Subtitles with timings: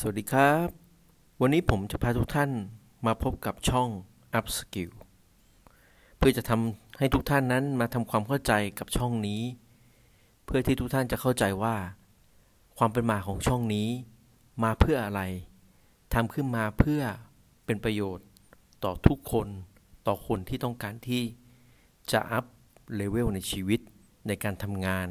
[0.00, 0.68] สวัสดีครับ
[1.40, 2.50] วันนี้ผมจะพาทุกท่าน
[3.06, 3.88] มาพบกับช่อง
[4.38, 4.92] Up Skill
[6.16, 9.42] เพื่อจะทำให้ทุกท่านนั้นมาทำความเข้าใจกับช่องนี้
[10.44, 11.76] เพื่อที่ทุกท่านจะเข้าใจว่า
[12.78, 13.88] ความเป็นมาของช่องนี้
[14.64, 15.22] มาเพื่ออะไร
[16.14, 17.02] ทำขึ้นมาเพื่อ
[17.64, 18.26] เป็นประโยชน์
[18.84, 19.48] ต่อทุกคน
[20.06, 21.22] ต่อคนที่ต้องการที่
[22.12, 23.80] จะ up level ในชีวิต
[24.26, 25.08] ในการทำงาน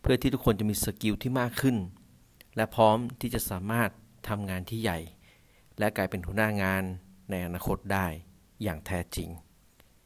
[0.00, 1.78] เพื่อที่ทุกคนจะมีสกิลที่มากขึ้น
[2.56, 3.90] และพร้อมที่จะสามารถ
[4.28, 4.98] ทำงานที่ใหญ่
[5.78, 6.82] และกลายเป็นหัวหน้างาน
[7.30, 8.06] ในอนาคตได้
[8.62, 9.28] อย่างแท้จริง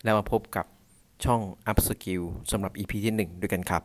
[0.04, 0.66] แล้วมาพบกับ
[1.24, 3.82] ช่อง Up Skill สำหรับ EP ที่ 1 ด้วยกันครับ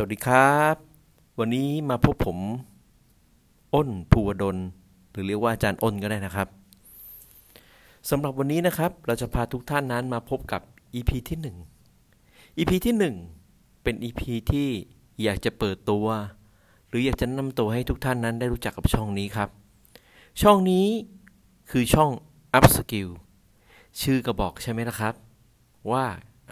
[0.00, 0.76] สวัสดีครับ
[1.38, 2.38] วันนี้มาพบผม
[3.74, 4.56] อ้นภูวดล
[5.10, 6.48] หรือเรียกว่าอาจารย์อ้นก็ได้นะครับ
[8.10, 10.62] สำหรับวันนี้นะครับ เราจะพาทุกท่านนั้นมาพบกับ
[10.94, 11.38] EP ที่
[12.02, 12.94] 1 EP ที่
[13.38, 14.68] 1 เป็น EP ที่
[15.22, 16.06] อยากจะเปิดตัว
[16.88, 19.48] หรืออยากจะนำตัวให้ทุกท่านนั้นได้รู้จักกับช่องนี้ครับ
[20.42, 20.86] ช่องนี้
[21.70, 22.10] คือช่อง
[22.58, 23.10] Up Skill
[24.00, 25.14] ชื่อก็บอกใช่ไหมล่ะครับ
[25.90, 26.04] ว่า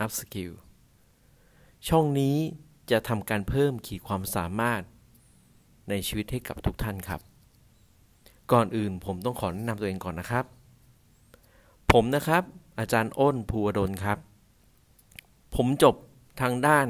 [0.04, 0.52] Up Skill
[1.88, 2.36] ช่องนี้
[2.90, 4.82] จะทำการเพิ่มขีดความสามารถ
[5.88, 7.20] ในชีวิตให้กับทุกท่านครับ
[8.52, 10.44] ก่อนอื่นผมต้องขอแนะนำตัวเองก่อนนะครับ
[11.92, 12.42] ผมนะครับ
[12.78, 14.18] อาจารย์อ้นภูวดลครับ
[15.54, 15.94] ผมจบ
[16.40, 16.86] ทางด้าน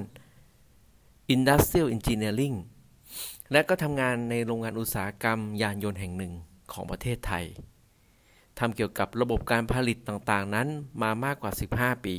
[1.34, 2.56] Industrial Engineering
[3.52, 6.32] และก็ทำงานในโรงงานอุตสาหกรรมยานยนต์แห่งหนึ่ง
[6.72, 7.44] ของประเทศไทย
[8.58, 10.68] ทำเกี่ยวกับระบบการผลิตต่างๆนั้น
[11.02, 12.16] มามากกว่า 15 ปี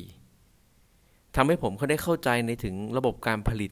[1.40, 3.72] ทำให้ผมเขาได้เข้าใจในถึงระบบการผลิต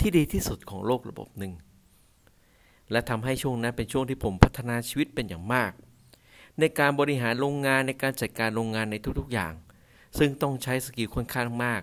[0.00, 1.52] ที่ดีที่สุดของโลกระบบหนึ่ง
[2.90, 5.72] และทำให้ช่วงนั้นเป็นช่วงที่ผมพัฒนาชีวิตเป็นอย่างมาก
[6.58, 9.52] ในการบริหารโรงงานในการจัดการโรงงานในทุกๆอย่าง
[10.18, 11.82] ซึ่งต้องใช้ skill ค่อนข้างมาก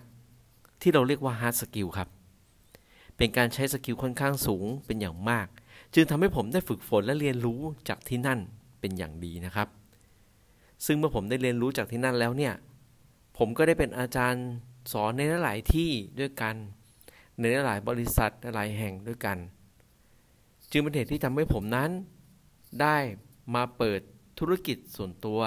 [0.81, 2.09] ที่เราเรียกว่า hard skill ครับ
[3.17, 5.47] เป็นการใช้ skill ค่อนข้างสูงเป็นอย่างมาก
[5.93, 7.59] จึงทำให้ผมได้ฝึกฝนและเรียนรู้
[7.89, 8.39] จากที่นั่น
[8.79, 9.67] เป็นอย่างดีนะครับ
[10.85, 12.53] ซึ่งเมื่อผมได้เรียนรู้จากที่นั่นแล้วเนี่ย
[13.37, 14.47] ผมก็ได้เป็นอาจารย์
[14.91, 16.55] สอนในหลายที่ด้วยกัน
[17.39, 19.37] ในหลายบริษัทหลายแห่งด้วยกัน
[20.71, 21.89] จึงเป็นเหตุที่ทำให้ผมนั้น
[22.81, 22.97] ได้
[23.55, 24.01] มาเปิด
[24.39, 25.41] ธุรกิจส่วนตัว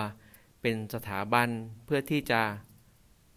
[0.60, 1.48] เป็นสถาบัน
[1.84, 2.40] เพื่อที่จะ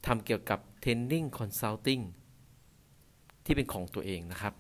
[0.06, 2.04] ทำเกี่ยวกับ Training Consulting
[3.46, 4.54] ที่เป็นของตัวเองนะครับ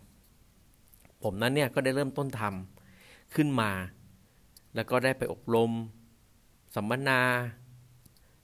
[1.23, 3.71] ผมนั้นเนี่ยก็ได้เริ่มต้นทำขึ้นมา
[4.75, 5.71] แล้วก็ได้ไปอบรม
[6.75, 7.21] สัมมนา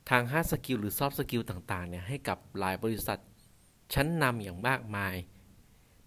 [0.09, 3.19] ทาง hard skill หรือ soft skill ต่างๆเนี่ยให้กับหลายบริษัท
[3.94, 5.16] ชั้นนำอย่างมากมาย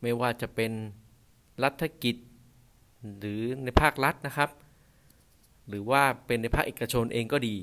[0.02, 0.72] ไม่ว่าจะเป็น
[1.62, 2.16] รัฐกิจ
[3.18, 4.50] หรือในภาครัฐนะครับ
[5.68, 7.56] หรือว่าเป็นในภาคเอกชนเองก็ดี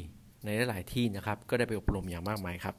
[0.46, 2.76] ในหลายที่นะครับ ก็ได้ไปอบรมอย่างมากมายครับ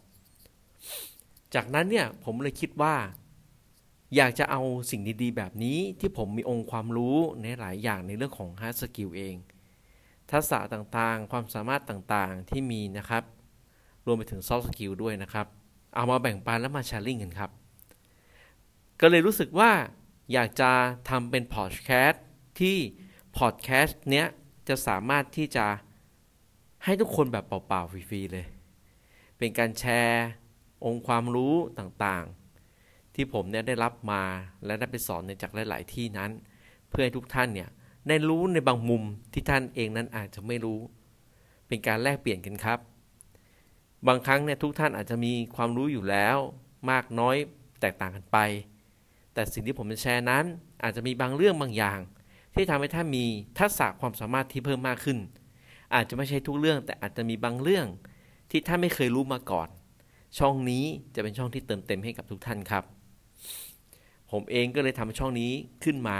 [1.54, 2.94] จากนั้นเนี่ยผมเลยคิดว่า
[4.16, 9.34] อยากจะเอาสิ่งดีๆ แบบนี้ที่ผมมีองค์ความรู้ในหลายอย่างในเรื่องของ hard skill เอง
[10.30, 13.22] ทักษะต่างๆ ความสามารถต่างๆที่มีนะครับ
[14.06, 15.46] รวมไปถึง soft skill ด้วยนะครับ
[15.94, 17.50] เอามาแบ่งปันแล้วมาแชร์ลิงกันครับ
[19.00, 19.70] ก็เลยรู้สึกว่า
[20.32, 20.70] อยากจะ
[21.08, 22.24] ทำเป็นพอดแคสต์
[22.60, 22.76] ที่
[23.38, 24.26] พอดแคสต์เนี้ย
[24.68, 25.66] จะสามารถที่จะ
[26.84, 28.46] ให้ทุกคนแบบเปล่าๆฟรีๆเลย
[29.38, 30.26] เป็นการแชร์
[30.84, 34.22] องค์ความรู้ต่างๆ ที่ผมเนี่ยได้รับมา
[34.64, 36.30] และได้ไปสอนในจากหลาย ๆ ที่นั้น
[36.88, 37.68] เพื่อให้ทุกท่านเนี่ย
[38.08, 40.80] ได้รู้ในบางมุมที่ท่านเองนั้นอาจจะไม่รู้
[41.68, 42.78] เป็นการแลกเปลี่ยนกันครับ
[44.08, 46.36] บางครั้งเนี่ยทุกท่านอาจจะมีความรู้อยู่แล้ว
[46.90, 47.36] มากน้อย
[47.80, 48.38] แตกต่างกันไป
[49.34, 50.44] แต่สิ่งที่ผมจะแชร์นั้น
[50.82, 51.98] อาจจะมีบางเรื่องบางอย่าง
[52.54, 53.24] ที่ทำให้ท่านมี
[53.58, 55.18] ทักษะความสามารถที่เพิ่มมากขึ้น
[55.94, 57.86] อาจจะไม่ใช่ทุกเรื่อง แต่อาจจะมีบางเรื่อง
[58.50, 59.68] ที่ท่านไม่เคยรู้มาก่อน
[60.38, 62.84] ช่องนี้จะเป็นช่องที่เติมเต็มให้กับทุกท่านครับ
[64.30, 65.52] ผมเองก็เลยทำช่องนี้
[65.84, 66.18] ขึ้นมา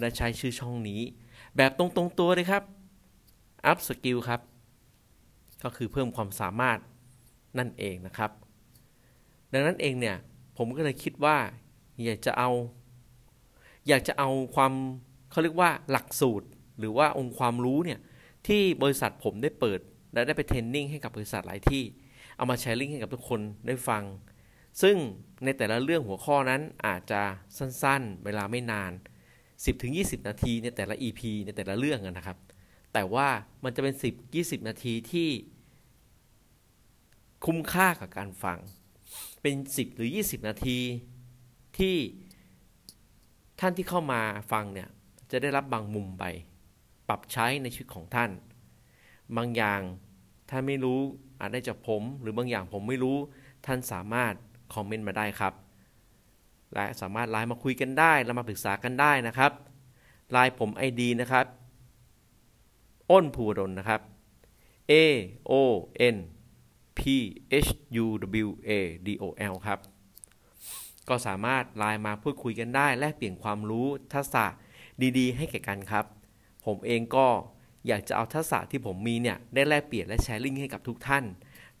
[0.00, 1.00] และใช้ชื่อช่องนี้
[1.56, 2.62] แบบตรงๆตัวเลยครับ
[3.70, 4.40] up skill ครับ
[5.64, 6.78] ก็คือเพิ่มความสามารถ
[7.58, 8.30] นั่นเองนะครับ
[9.52, 10.16] ดังนั้นเองเนี่ย
[10.56, 11.36] ผมก็เลยคิดว่า
[12.04, 12.50] อยากจะเอา
[13.88, 14.72] อยากจะเอาความ
[15.30, 16.46] เขาเรียกว่าหลักสูตร
[16.78, 17.98] หรือว่าองค์ความรู้เนี่ย
[18.46, 19.80] ที่บริษัทผมได้เปิด
[20.12, 21.82] และได้ไปเทรนนิ่งให้กับบริษัทหลายที่
[22.36, 24.04] เอามาแชร์ลิงก์ให้กับทุกคนได้ฟัง
[24.82, 24.96] ซึ่ง
[25.44, 27.22] ในแต่ละเรื่องหัวข้อนั้นอาจจะ
[27.58, 28.92] สั้นๆ เวลาไม่นาน
[29.64, 32.38] 10-20 นาทีในแต่ละ EP ในแต่ละเรื่องนะครับ
[32.92, 33.28] แต่ว่า
[33.64, 33.94] มันจะเป็น
[34.30, 35.28] 10-20 นาทีที่
[37.44, 38.58] คุ้มค่ากับการฟัง
[39.42, 40.78] เป็น 10 หรือ 20 นาที
[41.78, 41.96] ที่
[43.60, 44.20] ท่านที่เข้ามา
[44.52, 44.88] ฟังเนี่ย
[45.30, 46.24] จะได้รับบางมุมไป
[47.08, 48.30] ปรับใช้ในชีวิตของท่าน
[49.36, 49.80] บางอย่าง
[50.50, 51.00] ท่านไม่รู้
[51.40, 53.16] อาจได้จากผม หรือบางอย่างผมไม่รู้
[53.66, 54.34] ท่านสามารถ
[54.74, 55.54] คอมเมนต์มาได้ครับ
[56.74, 59.52] และสามารถไลน์มาคุยกันได้แล้วมาปรึกษากันได้นะครับ
[60.32, 61.46] ไลน์ผม ID นะครับ
[63.10, 64.00] อ้นภูดลนะครับ
[64.90, 64.92] A
[65.50, 65.52] O
[66.14, 66.16] N
[66.98, 67.00] P
[67.66, 67.70] H
[68.04, 68.06] U
[68.46, 68.70] W A
[69.06, 69.78] D O L ครับ
[71.08, 74.44] ก็สามารถไลน์มาพูดคุยกันได้ แลกเปลี่ยนความรู้ทักษะ
[75.18, 76.04] ดีๆ ให้แก่กันครับ
[76.66, 77.26] ผมเองก็
[77.86, 81.24] อยากจะเอาทักษะที่ผมมีเนี่ย ได้แลกเปลี่ยนและแชร์ลิงก์ให้กับทุกท่าน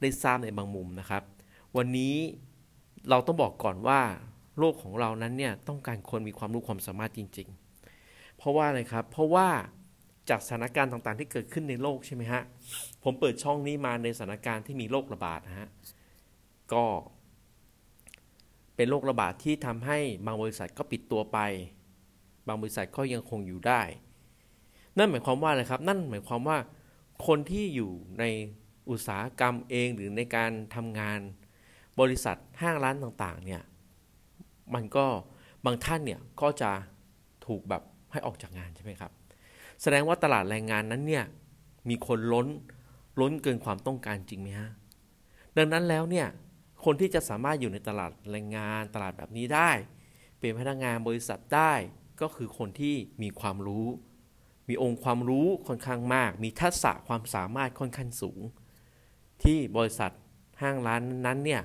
[0.00, 1.22] ได้ทราบในบางมุมนะครับ
[1.76, 2.14] วันนี้
[3.08, 4.00] เราต้องบอกก่อนว่า
[4.58, 7.48] โลกของเรานั้นเนี่ยต้องการคนมีความรู้ความสามารถจริง
[7.92, 9.48] ๆ เพราะว่าอะไรครับ เพราะว่า
[10.30, 12.42] จากสถานการณ์ต่างๆ ที่เกิดขึ้นในโลกใช่ไหมฮะ
[13.02, 15.68] ผมเปิดช่องนี้มาในสถานการณ์ที่มีโรคระบาดนะฮะ
[16.72, 16.84] ก็
[18.76, 21.38] เป็นโรคระบาดที่ทำให้บางบริษัทก็ปิดตัวไป
[22.46, 23.82] บางบริษัทก็ยังคงอยู่ได้
[24.98, 26.58] นั่นหมายความว่าอะไรครับ นั่นหมายความว่า
[27.26, 28.24] คนที่อยู่ใน
[28.90, 31.20] อุตสาหกรรมเองหรือในการทำงาน
[32.00, 33.62] บริษัทห้างร้านต่างๆ เนี่ย
[34.74, 35.06] มันก็
[35.64, 36.70] บางท่านเนี่ยก็จะ
[37.46, 37.82] ถูกแบบ
[38.12, 39.12] ให้ออกจากงานใช่ไหมครับ
[39.82, 41.24] แสดงว่าตลาดแรงงานนั้นเนี่ย
[41.88, 42.46] มีคนล้น
[43.20, 44.70] ล้นเกินความต้องการจริงไหมฮะ
[45.56, 46.26] ดังนั้นแล้วเนี่ย
[46.84, 49.70] คนที่จะสามารถอยู่ในตลาดแรงงานตลาดแบบนี้ได้
[50.38, 51.72] เป็นพนักงานบริษัทได้
[52.20, 53.86] ก็คือคนที่มีความรู้
[54.68, 58.40] มีองค์ความรู้ค่อนข้างมาก มีทักษะความสามารถค่อนข้างสูง
[59.42, 60.12] ที่บริษัท
[60.60, 61.62] ห้างร้านนั้นเนี่ย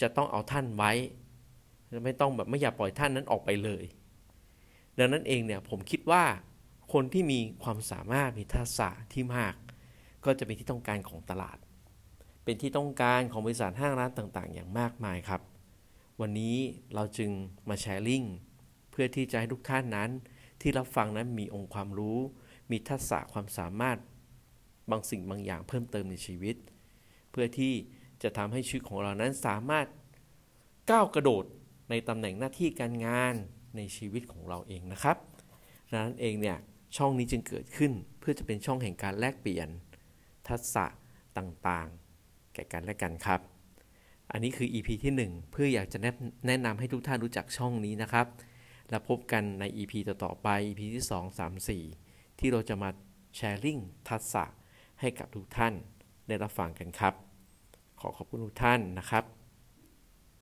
[0.00, 0.92] จะต้องเอาท่านไว้
[2.04, 3.84] ไม่ต้องแบบไม่อยากปล่อยท่านนั้นออกไปเลย
[4.98, 6.22] ดังนั้นเองเนี่ยผมคิดว่า
[6.92, 9.54] คนที่มีความสามารถมีทักษะที่มาก
[10.24, 11.58] ก็จะเป็นที่ต้องการของตลาด
[12.44, 15.40] เป็นที่ต้องการของบริษัทห้างร้านต่างๆ อย่างมากมายครับ
[16.20, 16.56] วันนี้
[16.94, 17.30] เราจึง
[17.68, 18.34] มาแชร์ลิงก์
[18.90, 20.10] เพื่อที่จะให้ทุกท่านนั้น
[20.60, 22.18] ที่รับฟังนั้นมีองค์ความรู้
[22.70, 23.98] มีทักษะความสามารถ
[24.90, 26.56] บางสิ่งบางอย่างเพิ่มเติมในชีวิต
[27.30, 27.72] เพื่อที่
[28.22, 29.86] จะทำให้ชีวิตของเรานั้นสามารถ
[30.90, 31.44] ก้าวกระโดด
[31.90, 33.34] ในตำแหน่งหน้าที่การงาน
[33.76, 35.16] ในชีวิตของเราเองนะครับ
[35.90, 36.58] ดังนั้นเองเนี่ย
[36.96, 39.68] ช่องนี้จึงเกิดขึ้นเพื่อจะเป็นช่องแห่งการแลกเปลี่ยน
[40.48, 40.84] ทักษะ
[41.38, 43.40] ต่างๆ แก่กันและกันครับ
[44.32, 45.98] อันนี้คือ EP ที่ 1 เพื่ออยากจะ
[46.46, 48.26] แนะนำให้ทุกท่านรู้จักช่องนี้นะครับ
[48.90, 51.68] แล้วพบกันใน EP ต่อๆไป EP ที่ 2 3
[51.98, 52.90] 4 ที่เราจะมา
[53.36, 54.44] แชร์ลิงทักษะ
[55.00, 55.74] ให้กับทุกท่าน
[56.28, 57.14] ได้รับฟังกันครับ
[58.00, 59.37] ขอขอบคุณทุกท่านนะครับ